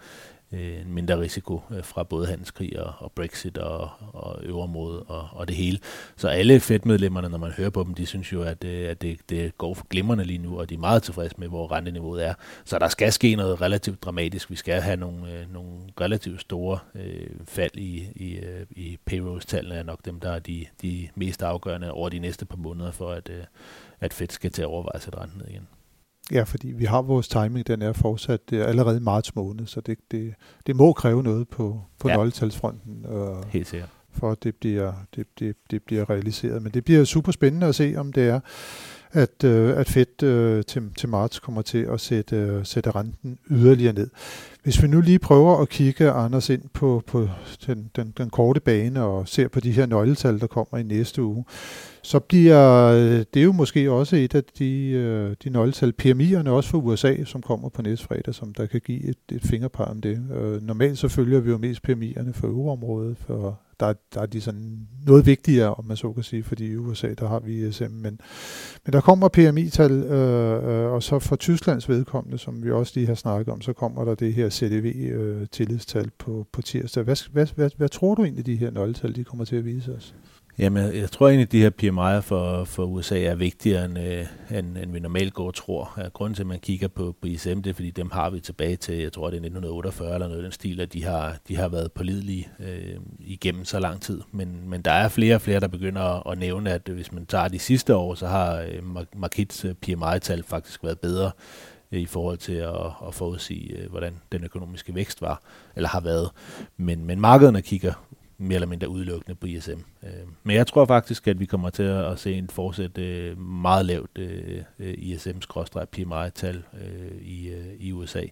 øh, 0.54 0.82
en 0.82 0.94
mindre 0.94 1.20
risiko 1.20 1.62
øh, 1.72 1.84
fra 1.84 2.04
både 2.04 2.28
handelskrig 2.28 2.80
og, 2.80 2.94
og 2.98 3.12
Brexit 3.12 3.58
og, 3.58 3.90
og 4.14 4.40
øverområdet 4.44 5.04
og, 5.08 5.28
og 5.32 5.48
det 5.48 5.56
hele. 5.56 5.80
Så 6.16 6.28
alle 6.28 6.60
Fed-medlemmerne, 6.60 7.30
når 7.30 7.38
man 7.38 7.52
hører 7.52 7.70
på 7.70 7.84
dem, 7.84 7.94
de 7.94 8.06
synes 8.06 8.34
jo, 8.34 8.42
at, 8.42 8.64
øh, 8.64 8.90
at 8.90 9.02
det, 9.02 9.20
det 9.30 9.58
går 9.58 9.74
for 9.74 9.88
glimrende 9.90 10.24
lige 10.24 10.38
nu, 10.40 10.60
og 10.60 10.70
de 10.70 10.76
er 10.76 10.80
meget 10.80 11.04
tilfredse 11.04 11.36
med, 11.38 11.48
hvor 11.48 11.72
renteniveauet 11.72 12.26
er. 12.26 12.34
Så 12.66 12.80
der 12.80 12.88
skal 12.88 13.12
ske 13.12 13.36
noget 13.36 13.62
relativt 13.62 14.04
dramatisk. 14.04 14.50
Vi 14.50 14.56
skal 14.56 14.82
have 14.82 14.98
nogle, 14.98 15.32
øh, 15.32 15.54
nogle 15.54 15.80
relativt 16.02 16.42
store 16.42 16.80
øh, 16.96 17.28
fald 17.46 17.76
i, 17.76 18.08
i, 18.16 18.36
øh, 18.36 18.66
i 18.72 18.98
payrolls-tallene, 19.06 19.76
er 19.76 19.84
nok 19.84 20.06
dem, 20.06 20.20
der 20.20 20.32
er 20.32 20.40
de, 20.40 20.66
de 20.82 21.10
mest 21.16 21.44
afgørende 21.44 21.92
over 21.92 22.10
de 22.10 22.20
næste 22.20 22.46
par 22.46 22.58
måneder, 22.58 22.92
for 22.92 23.12
at, 23.12 23.30
øh, 23.30 23.44
at 24.00 24.14
Fed 24.14 24.28
skal 24.30 24.52
til 24.52 24.62
at 24.62 24.68
overveje 24.68 24.96
at 24.96 25.18
renten 25.18 25.38
ned 25.38 25.48
igen. 25.48 25.68
Ja, 26.32 26.44
fordi 26.44 26.68
vi 26.68 26.86
har 26.86 27.02
vores 27.02 27.28
timing, 27.28 27.68
den 27.68 27.82
er 27.82 27.94
fortsat 27.94 28.50
det 28.50 28.62
er 28.62 28.66
allerede 28.66 28.98
i 28.98 29.00
marts 29.00 29.36
måned, 29.36 29.68
så 29.68 29.82
det, 29.82 29.98
det, 30.12 30.34
det 30.68 30.76
må 30.76 30.94
kræve 30.94 31.24
noget 31.24 31.48
på, 31.48 31.82
på 32.00 32.10
ja. 32.10 32.16
nøgletalsfronten. 32.16 33.06
Øh, 33.10 33.50
Helt 33.50 33.68
sikkert. 33.68 33.90
For 34.12 34.32
at 34.32 34.44
det 34.44 34.56
bliver, 34.56 34.94
det, 35.16 35.28
det, 35.40 35.56
det 35.72 35.84
bliver 35.84 36.10
realiseret. 36.10 36.62
Men 36.62 36.72
det 36.72 36.86
bliver 36.86 37.04
super 37.04 37.32
spændende 37.32 37.68
at 37.68 37.76
se, 37.76 37.94
om 37.98 38.14
det 38.14 38.28
er, 38.28 38.40
at, 39.14 39.44
øh, 39.44 39.78
at 39.78 39.90
Fed 39.90 40.24
øh, 40.24 40.64
til, 40.64 40.82
til 40.98 41.10
marts 41.10 41.40
kommer 41.40 41.62
til 41.62 41.88
at 41.92 42.02
sætte, 42.02 42.36
øh, 42.36 42.66
sætte 42.66 42.92
renten 42.92 43.38
yderligere 43.50 43.94
ned. 43.94 44.10
Hvis 44.64 44.84
vi 44.84 44.88
nu 44.88 45.02
lige 45.02 45.20
prøver 45.20 45.58
at 45.58 45.70
kigge, 45.70 46.12
Anders, 46.12 46.50
ind 46.50 46.62
på, 46.74 47.04
på 47.08 47.30
den, 47.68 47.92
den, 47.96 48.14
den 48.18 48.30
korte 48.30 48.60
bane 48.60 49.04
og 49.04 49.28
ser 49.28 49.48
på 49.48 49.60
de 49.60 49.72
her 49.72 49.86
nøgletal, 49.86 50.40
der 50.40 50.48
kommer 50.48 50.78
i 50.78 50.84
næste 50.84 51.24
uge, 51.24 51.46
så 52.02 52.20
bliver 52.20 52.86
øh, 52.86 53.26
det 53.34 53.44
jo 53.44 53.52
måske 53.52 53.92
også 53.92 54.16
et 54.16 54.36
af 54.36 54.44
de, 54.44 54.90
øh, 54.90 55.36
de 55.44 55.50
nøgletal, 55.50 55.94
PMI'erne 56.02 56.50
også 56.50 56.70
for 56.70 56.78
USA, 56.78 57.24
som 57.26 57.42
kommer 57.42 57.70
på 57.70 57.82
næste 57.82 58.06
fredag, 58.06 58.36
som 58.36 58.54
der 58.54 58.66
kan 58.66 58.82
give 58.86 59.04
et, 59.04 59.18
et 59.32 59.42
fingerpar 59.42 59.86
om 59.86 60.02
det. 60.02 60.22
Øh, 60.36 60.62
normalt 60.62 60.98
så 60.98 61.08
følger 61.08 61.40
vi 61.40 61.50
jo 61.50 61.58
mest 61.58 61.82
PMI'erne 61.90 62.32
for 62.34 62.48
euroområdet, 62.48 63.18
for 63.18 63.60
der, 63.88 63.94
der 64.14 64.22
er 64.22 64.26
de 64.26 64.42
sådan 64.42 64.88
noget 65.06 65.26
vigtigere, 65.26 65.74
om 65.74 65.86
man 65.86 65.98
så 65.98 66.12
kan 66.12 66.24
sige, 66.24 66.44
fordi 66.44 66.72
i 66.72 66.76
USA, 66.76 67.14
der 67.14 67.28
har 67.28 67.40
vi 67.40 67.68
ISM, 67.68 67.84
men, 67.84 68.20
men 68.86 68.94
der 68.94 69.02
kommer 69.02 69.28
PMI-tal, 69.28 69.92
øh, 69.92 70.86
øh, 70.86 70.92
og 70.92 71.04
så 71.04 71.20
for 71.20 71.36
Tysklands 71.36 71.90
vedkommende, 71.90 72.38
som 72.38 72.64
vi 72.64 72.72
også 72.72 72.94
lige 72.96 73.08
har 73.08 73.16
snakket 73.16 73.54
om, 73.54 73.62
så 73.62 73.74
kommer 73.74 74.06
der 74.06 74.16
det 74.16 74.34
her 74.34 74.50
CDV-tillidstal 74.50 76.06
øh, 76.06 76.12
på, 76.18 76.48
på 76.52 76.62
tirsdag. 76.62 77.04
Hvad, 77.04 77.32
hvad, 77.32 77.48
hvad, 77.56 77.70
hvad 77.78 77.90
tror 77.90 78.16
du 78.16 78.24
egentlig, 78.24 78.46
de 78.46 78.56
her 78.56 78.72
nøgletal, 78.72 79.16
de 79.16 79.24
kommer 79.24 79.46
til 79.46 79.56
at 79.56 79.66
vise 79.66 79.96
os? 79.96 80.16
Jamen, 80.58 80.96
jeg 80.96 81.12
tror 81.12 81.28
egentlig, 81.28 81.46
at 81.46 81.52
de 81.52 81.62
her 81.62 81.70
PMI'er 81.70 82.22
for, 82.22 82.64
for 82.64 82.84
USA 82.84 83.20
er 83.20 83.36
vigtigere, 83.36 83.86
end, 83.86 84.00
øh, 84.00 84.26
end, 84.58 84.78
end 84.78 84.92
vi 84.92 85.00
normalt 85.00 85.34
går 85.34 85.48
og 85.48 85.54
tror. 85.54 85.94
Ja, 85.98 86.08
grunden 86.08 86.36
til, 86.36 86.44
at 86.44 86.48
man 86.48 86.60
kigger 86.60 86.88
på, 86.88 87.16
på 87.22 87.28
ISM, 87.28 87.60
det 87.62 87.70
er, 87.70 87.74
fordi 87.74 87.92
dem 87.92 88.12
har 88.12 88.30
vi 88.30 88.40
tilbage 88.40 88.76
til, 88.76 88.98
jeg 88.98 89.14
tror, 89.14 89.26
det 89.30 89.34
er 89.34 89.42
1948 89.42 90.14
eller 90.14 90.28
noget 90.28 90.44
den 90.44 90.52
stil, 90.52 90.80
at 90.80 90.94
de 90.94 91.04
har, 91.04 91.36
de 91.48 91.56
har 91.56 91.68
været 91.68 91.92
pålidelige 91.92 92.48
øh, 92.60 92.96
igennem 93.20 93.66
så 93.66 93.80
lang 93.80 94.02
tid. 94.02 94.22
Men, 94.32 94.70
men 94.70 94.82
der 94.82 94.92
er 94.92 95.08
flere 95.10 95.36
og 95.36 95.42
flere, 95.42 95.60
der 95.60 95.68
begynder 95.68 96.02
at, 96.02 96.32
at 96.32 96.38
nævne, 96.38 96.72
at 96.72 96.90
hvis 96.94 97.12
man 97.12 97.26
tager 97.26 97.48
de 97.48 97.60
sidste 97.60 97.96
år, 97.96 98.16
så 98.16 98.28
har 98.28 98.58
øh, 98.58 99.06
Markits 99.16 99.66
øh, 99.66 99.74
PMI-tal 99.74 100.44
faktisk 100.44 100.84
været 100.84 101.00
bedre 101.00 101.32
øh, 101.92 102.00
i 102.00 102.06
forhold 102.06 102.38
til 102.38 102.54
at, 102.54 102.86
at 103.08 103.14
forudsige, 103.14 103.78
øh, 103.78 103.90
hvordan 103.90 104.14
den 104.32 104.44
økonomiske 104.44 104.96
vækst 104.96 105.22
var, 105.22 105.42
eller 105.76 105.90
har 105.90 106.02
været. 106.02 106.30
Men, 106.78 107.06
men 107.06 107.22
markederne 107.22 107.62
kigger 107.62 107.94
mere 108.44 108.56
eller 108.56 108.68
mindre 108.68 108.90
udelukkende 108.90 109.36
på 109.36 109.48
ISM. 109.48 109.72
Øh, 110.04 110.10
men 110.44 110.56
jeg 110.56 110.68
tror 110.68 110.86
faktisk, 110.86 111.28
at 111.28 111.40
vi 111.40 111.46
kommer 111.46 111.70
til 111.70 111.84
at 111.84 112.20
se 112.20 112.34
en 112.34 112.50
fortsat 112.50 112.98
øh, 112.98 113.38
meget 113.40 113.86
lavt 113.86 114.18
øh, 114.18 114.64
ISM-PMI-tal 114.80 116.64
i, 117.22 117.48
øh, 117.48 117.74
i 117.80 117.90
øh, 117.90 117.98
USA. 117.98 118.24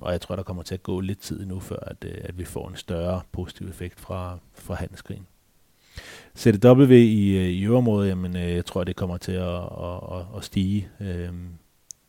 Og 0.00 0.12
jeg 0.12 0.20
tror, 0.20 0.36
der 0.36 0.42
kommer 0.42 0.62
til 0.62 0.74
at 0.74 0.82
gå 0.82 1.00
lidt 1.00 1.18
tid 1.18 1.46
nu, 1.46 1.60
før 1.60 1.78
at, 1.86 2.04
at 2.04 2.38
vi 2.38 2.44
får 2.44 2.68
en 2.68 2.76
større 2.76 3.20
positiv 3.32 3.68
effekt 3.68 4.00
fra, 4.00 4.38
fra 4.54 4.74
handelskrigen. 4.74 5.26
CDW 6.36 6.92
i, 6.92 7.50
i 7.50 7.64
øvrigt, 7.64 8.08
jamen, 8.08 8.36
jeg 8.36 8.64
tror, 8.64 8.84
det 8.84 8.96
kommer 8.96 9.16
til 9.16 9.32
at, 9.32 9.62
at, 9.82 10.24
at 10.36 10.44
stige 10.44 10.88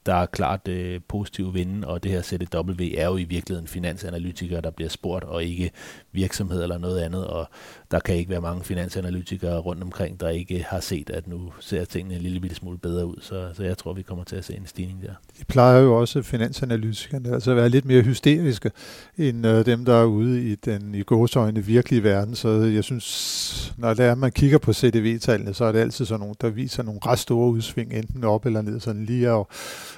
der 0.05 0.13
er 0.13 0.25
klart 0.25 0.67
øh, 0.67 1.01
positive 1.07 1.53
vinde, 1.53 1.87
og 1.87 2.03
det 2.03 2.11
her 2.11 2.21
CDW 2.21 2.83
er 2.97 3.05
jo 3.05 3.17
i 3.17 3.23
virkeligheden 3.23 3.67
finansanalytikere, 3.67 4.61
der 4.61 4.71
bliver 4.71 4.89
spurgt, 4.89 5.23
og 5.23 5.43
ikke 5.43 5.71
virksomhed 6.11 6.63
eller 6.63 6.77
noget 6.77 6.99
andet, 6.99 7.27
og 7.27 7.49
der 7.93 7.99
kan 7.99 8.15
ikke 8.15 8.29
være 8.29 8.41
mange 8.41 8.63
finansanalytikere 8.63 9.59
rundt 9.59 9.83
omkring, 9.83 10.19
der 10.19 10.29
ikke 10.29 10.65
har 10.69 10.79
set, 10.79 11.09
at 11.09 11.27
nu 11.27 11.51
ser 11.59 11.85
tingene 11.85 12.15
en 12.15 12.21
lille 12.21 12.39
bitte 12.39 12.55
smule 12.55 12.77
bedre 12.77 13.05
ud, 13.05 13.15
så, 13.21 13.49
så 13.53 13.63
jeg 13.63 13.77
tror, 13.77 13.93
vi 13.93 14.01
kommer 14.01 14.23
til 14.23 14.35
at 14.35 14.45
se 14.45 14.55
en 14.55 14.67
stigning 14.67 15.01
der. 15.01 15.13
De 15.39 15.45
plejer 15.45 15.79
jo 15.79 15.99
også 15.99 16.21
finansanalytikerne 16.21 17.33
altså 17.33 17.51
at 17.51 17.57
være 17.57 17.69
lidt 17.69 17.85
mere 17.85 18.01
hysteriske, 18.01 18.71
end 19.17 19.47
øh, 19.47 19.65
dem, 19.65 19.85
der 19.85 19.93
er 19.93 20.05
ude 20.05 20.51
i 20.51 20.55
den 20.55 20.95
i 20.95 21.03
gåsøjne 21.03 21.65
virkelige 21.65 22.03
verden, 22.03 22.35
så 22.35 22.49
jeg 22.49 22.83
synes, 22.83 23.73
når 23.77 23.93
det 23.93 24.05
er, 24.05 24.15
man 24.15 24.31
kigger 24.31 24.57
på 24.57 24.73
CDV-tallene, 24.73 25.53
så 25.53 25.65
er 25.65 25.71
det 25.71 25.79
altid 25.79 26.05
sådan 26.05 26.19
nogle, 26.19 26.35
der 26.41 26.49
viser 26.49 26.83
nogle 26.83 26.99
ret 27.05 27.19
store 27.19 27.49
udsving, 27.49 27.93
enten 27.93 28.23
op 28.23 28.45
eller 28.45 28.61
ned, 28.61 28.79
sådan 28.79 29.05
lige 29.05 29.31
og 29.31 29.49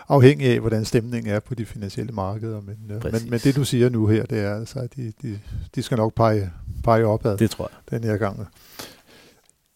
afhængig 0.10 0.48
af, 0.48 0.60
hvordan 0.60 0.86
stemningen 0.86 1.34
er 1.34 1.40
på 1.40 1.56
de 1.56 1.66
finansielle 1.66 2.12
markeder. 2.12 2.62
Men, 2.62 2.78
øh, 2.90 3.04
men, 3.04 3.30
men 3.30 3.40
det, 3.40 3.56
du 3.56 3.64
siger 3.64 3.90
nu 3.90 4.08
her, 4.08 4.26
det 4.26 4.40
er 4.40 4.56
altså, 4.56 4.80
at 4.80 4.96
de, 4.96 5.14
de, 5.22 5.40
de 5.76 5.84
skal 5.84 5.98
nok 5.98 6.14
pege, 6.14 6.52
pege 6.84 7.06
opad 7.06 7.38
det 7.38 7.52
tror 7.52 7.72
jeg 7.72 7.85
den 7.92 8.04
her 8.04 8.18
gang. 8.18 8.48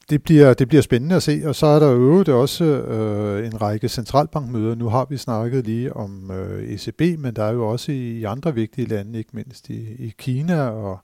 Det 0.09 0.23
bliver, 0.23 0.53
det 0.53 0.67
bliver 0.67 0.81
spændende 0.81 1.15
at 1.15 1.23
se, 1.23 1.41
og 1.45 1.55
så 1.55 1.65
er 1.65 1.79
der 1.79 1.93
øvrigt 1.93 2.29
også 2.29 2.63
øh, 2.65 3.45
en 3.47 3.61
række 3.61 3.89
centralbankmøder. 3.89 4.75
Nu 4.75 4.89
har 4.89 5.05
vi 5.09 5.17
snakket 5.17 5.65
lige 5.65 5.93
om 5.93 6.31
øh, 6.31 6.63
ECB, 6.63 7.19
men 7.19 7.35
der 7.35 7.43
er 7.43 7.51
jo 7.51 7.67
også 7.67 7.91
i, 7.91 8.19
i 8.19 8.23
andre 8.23 8.53
vigtige 8.53 8.87
lande, 8.87 9.19
ikke 9.19 9.29
mindst 9.33 9.69
i, 9.69 10.05
i 10.05 10.13
Kina 10.17 10.69
og 10.69 10.99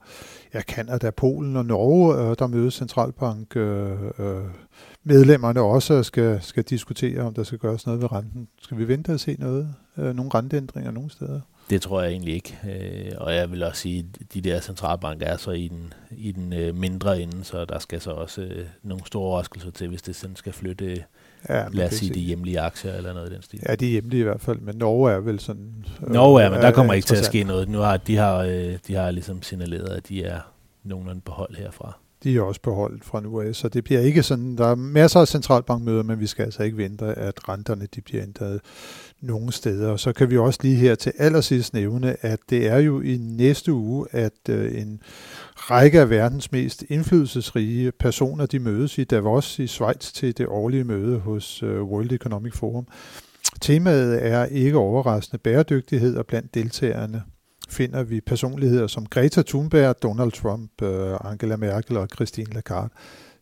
ja, 0.54 0.60
Kanada, 0.60 1.10
Polen 1.10 1.56
og 1.56 1.64
Norge, 1.64 2.14
øh, 2.14 2.36
der 2.38 2.46
mødes 2.46 2.74
centralbank 2.74 3.56
øh, 3.56 3.90
øh, 4.18 4.44
medlemmerne 5.04 5.60
også 5.60 6.02
skal, 6.02 6.38
skal 6.42 6.62
diskutere, 6.62 7.20
om 7.20 7.34
der 7.34 7.42
skal 7.42 7.58
gøres 7.58 7.86
noget 7.86 8.02
ved 8.02 8.12
renten. 8.12 8.48
Skal 8.62 8.78
vi 8.78 8.88
vente 8.88 9.12
og 9.12 9.20
se 9.20 9.36
noget? 9.38 9.74
Øh, 9.98 10.16
nogle 10.16 10.30
renteændringer 10.34 10.90
nogle 10.90 11.10
steder? 11.10 11.40
Det 11.70 11.82
tror 11.82 12.02
jeg 12.02 12.10
egentlig 12.10 12.34
ikke. 12.34 12.58
Øh, 12.64 13.12
og 13.18 13.34
jeg 13.34 13.50
vil 13.50 13.62
også 13.62 13.80
sige, 13.80 14.06
at 14.20 14.34
de 14.34 14.40
der 14.40 14.60
centralbanker 14.60 15.26
er 15.26 15.36
så 15.36 15.50
i 15.50 15.68
den, 15.68 15.92
i 16.16 16.32
den 16.32 16.52
øh, 16.52 16.74
mindre 16.74 17.20
ende, 17.20 17.44
så 17.44 17.64
der 17.64 17.78
skal 17.78 18.00
så 18.00 18.10
også 18.10 18.42
øh, 18.42 18.66
nogle 18.82 19.06
store 19.06 19.22
overraskelser 19.22 19.70
til, 19.70 19.88
hvis 19.88 20.02
det 20.02 20.16
sådan 20.16 20.36
skal 20.36 20.52
flytte, 20.52 21.04
ja, 21.48 21.68
lad 21.68 21.86
os 21.86 21.94
sige, 21.94 22.14
de 22.14 22.20
hjemlige 22.20 22.60
aktier 22.60 22.92
eller 22.94 23.12
noget 23.12 23.30
i 23.30 23.34
den 23.34 23.42
stil. 23.42 23.60
Ja, 23.68 23.74
de 23.74 23.86
hjemlige 23.86 24.20
i 24.20 24.24
hvert 24.24 24.40
fald, 24.40 24.58
men 24.60 24.76
Norge 24.76 25.12
er 25.12 25.18
vel 25.18 25.40
sådan... 25.40 25.84
Øh, 26.02 26.12
Norge 26.12 26.42
er, 26.42 26.50
men 26.50 26.60
der 26.60 26.70
kommer 26.70 26.92
ikke 26.92 27.06
til 27.06 27.16
at 27.16 27.24
ske 27.24 27.44
noget. 27.44 27.68
Nu 27.68 27.78
har 27.78 27.96
de 27.96 28.16
har, 28.16 28.36
øh, 28.36 28.78
de 28.86 28.94
har 28.94 29.10
ligesom 29.10 29.42
signaleret, 29.42 29.88
at 29.88 30.08
de 30.08 30.24
er 30.24 30.40
nogenlunde 30.84 31.20
på 31.20 31.32
hold 31.32 31.56
herfra 31.56 31.98
de 32.24 32.36
er 32.36 32.40
også 32.40 32.60
på 32.60 32.74
hold 32.74 33.00
fra 33.02 33.20
nu 33.20 33.40
af, 33.40 33.54
så 33.54 33.68
det 33.68 33.84
bliver 33.84 34.00
ikke 34.00 34.22
sådan, 34.22 34.56
der 34.56 34.66
er 34.66 34.74
masser 34.74 35.20
af 35.20 35.28
centralbankmøder, 35.28 36.02
men 36.02 36.20
vi 36.20 36.26
skal 36.26 36.42
altså 36.42 36.62
ikke 36.62 36.76
vente, 36.76 37.04
at 37.04 37.48
renterne 37.48 37.86
de 37.94 38.00
bliver 38.00 38.22
ændret 38.22 38.60
nogen 39.20 39.52
steder. 39.52 39.90
Og 39.90 40.00
så 40.00 40.12
kan 40.12 40.30
vi 40.30 40.38
også 40.38 40.58
lige 40.62 40.76
her 40.76 40.94
til 40.94 41.12
allersidst 41.18 41.74
nævne, 41.74 42.16
at 42.20 42.38
det 42.50 42.66
er 42.66 42.78
jo 42.78 43.00
i 43.00 43.16
næste 43.16 43.72
uge, 43.72 44.06
at 44.10 44.48
øh, 44.48 44.80
en 44.80 45.00
række 45.56 46.00
af 46.00 46.10
verdens 46.10 46.52
mest 46.52 46.84
indflydelsesrige 46.88 47.92
personer, 47.92 48.46
de 48.46 48.58
mødes 48.58 48.98
i 48.98 49.04
Davos 49.04 49.58
i 49.58 49.66
Schweiz 49.66 50.12
til 50.12 50.38
det 50.38 50.46
årlige 50.46 50.84
møde 50.84 51.18
hos 51.18 51.62
øh, 51.62 51.82
World 51.82 52.12
Economic 52.12 52.54
Forum. 52.54 52.86
Temaet 53.60 54.26
er 54.26 54.44
ikke 54.44 54.78
overraskende 54.78 55.38
bæredygtighed, 55.38 56.16
og 56.16 56.26
blandt 56.26 56.54
deltagerne 56.54 57.22
finder 57.68 58.02
vi 58.02 58.20
personligheder 58.20 58.86
som 58.86 59.06
Greta 59.06 59.42
Thunberg, 59.42 60.02
Donald 60.02 60.32
Trump, 60.32 60.82
øh, 60.82 61.16
Angela 61.24 61.56
Merkel 61.56 61.96
og 61.96 62.08
Christine 62.14 62.52
Lagarde. 62.52 62.88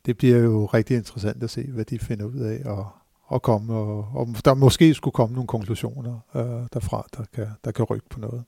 Det 0.07 0.17
bliver 0.17 0.39
jo 0.39 0.67
rigtig 0.67 0.97
interessant 0.97 1.43
at 1.43 1.51
se, 1.51 1.67
hvad 1.71 1.85
de 1.85 1.99
finder 1.99 2.25
ud 2.25 2.41
af 2.41 2.63
og, 2.65 2.87
og 3.27 3.43
komme, 3.43 3.75
og, 3.75 4.09
og 4.15 4.29
der 4.45 4.55
måske 4.55 4.95
skulle 4.95 5.13
komme 5.13 5.35
nogle 5.35 5.47
konklusioner 5.47 6.19
øh, 6.35 6.67
derfra, 6.75 7.07
der 7.17 7.25
kan, 7.35 7.47
der 7.65 7.71
kan 7.71 7.85
rykke 7.85 8.09
på 8.11 8.21
noget. 8.21 8.45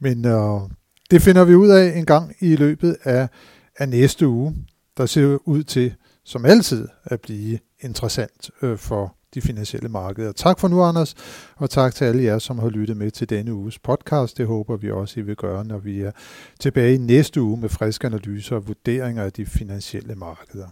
Men 0.00 0.24
øh, 0.24 0.60
det 1.10 1.22
finder 1.22 1.44
vi 1.44 1.54
ud 1.54 1.68
af 1.68 1.98
en 1.98 2.06
gang 2.06 2.34
i 2.40 2.56
løbet 2.56 2.96
af, 3.04 3.28
af 3.76 3.88
næste 3.88 4.28
uge. 4.28 4.56
Der 4.96 5.06
ser 5.06 5.38
ud 5.48 5.62
til, 5.62 5.94
som 6.24 6.44
altid 6.44 6.88
at 7.04 7.20
blive 7.20 7.58
interessant 7.80 8.50
øh, 8.62 8.78
for 8.78 9.17
de 9.34 9.40
finansielle 9.40 9.88
markeder. 9.88 10.32
Tak 10.32 10.58
for 10.60 10.68
nu, 10.68 10.82
Anders, 10.82 11.14
og 11.56 11.70
tak 11.70 11.94
til 11.94 12.04
alle 12.04 12.22
jer, 12.22 12.38
som 12.38 12.58
har 12.58 12.68
lyttet 12.68 12.96
med 12.96 13.10
til 13.10 13.30
denne 13.30 13.54
uges 13.54 13.78
podcast. 13.78 14.38
Det 14.38 14.46
håber 14.46 14.76
vi 14.76 14.90
også, 14.90 15.20
I 15.20 15.22
vil 15.22 15.36
gøre, 15.36 15.64
når 15.64 15.78
vi 15.78 16.00
er 16.00 16.12
tilbage 16.60 16.94
i 16.94 16.98
næste 16.98 17.42
uge 17.42 17.60
med 17.60 17.68
friske 17.68 18.06
analyser 18.06 18.56
og 18.56 18.68
vurderinger 18.68 19.22
af 19.22 19.32
de 19.32 19.46
finansielle 19.46 20.14
markeder. 20.14 20.68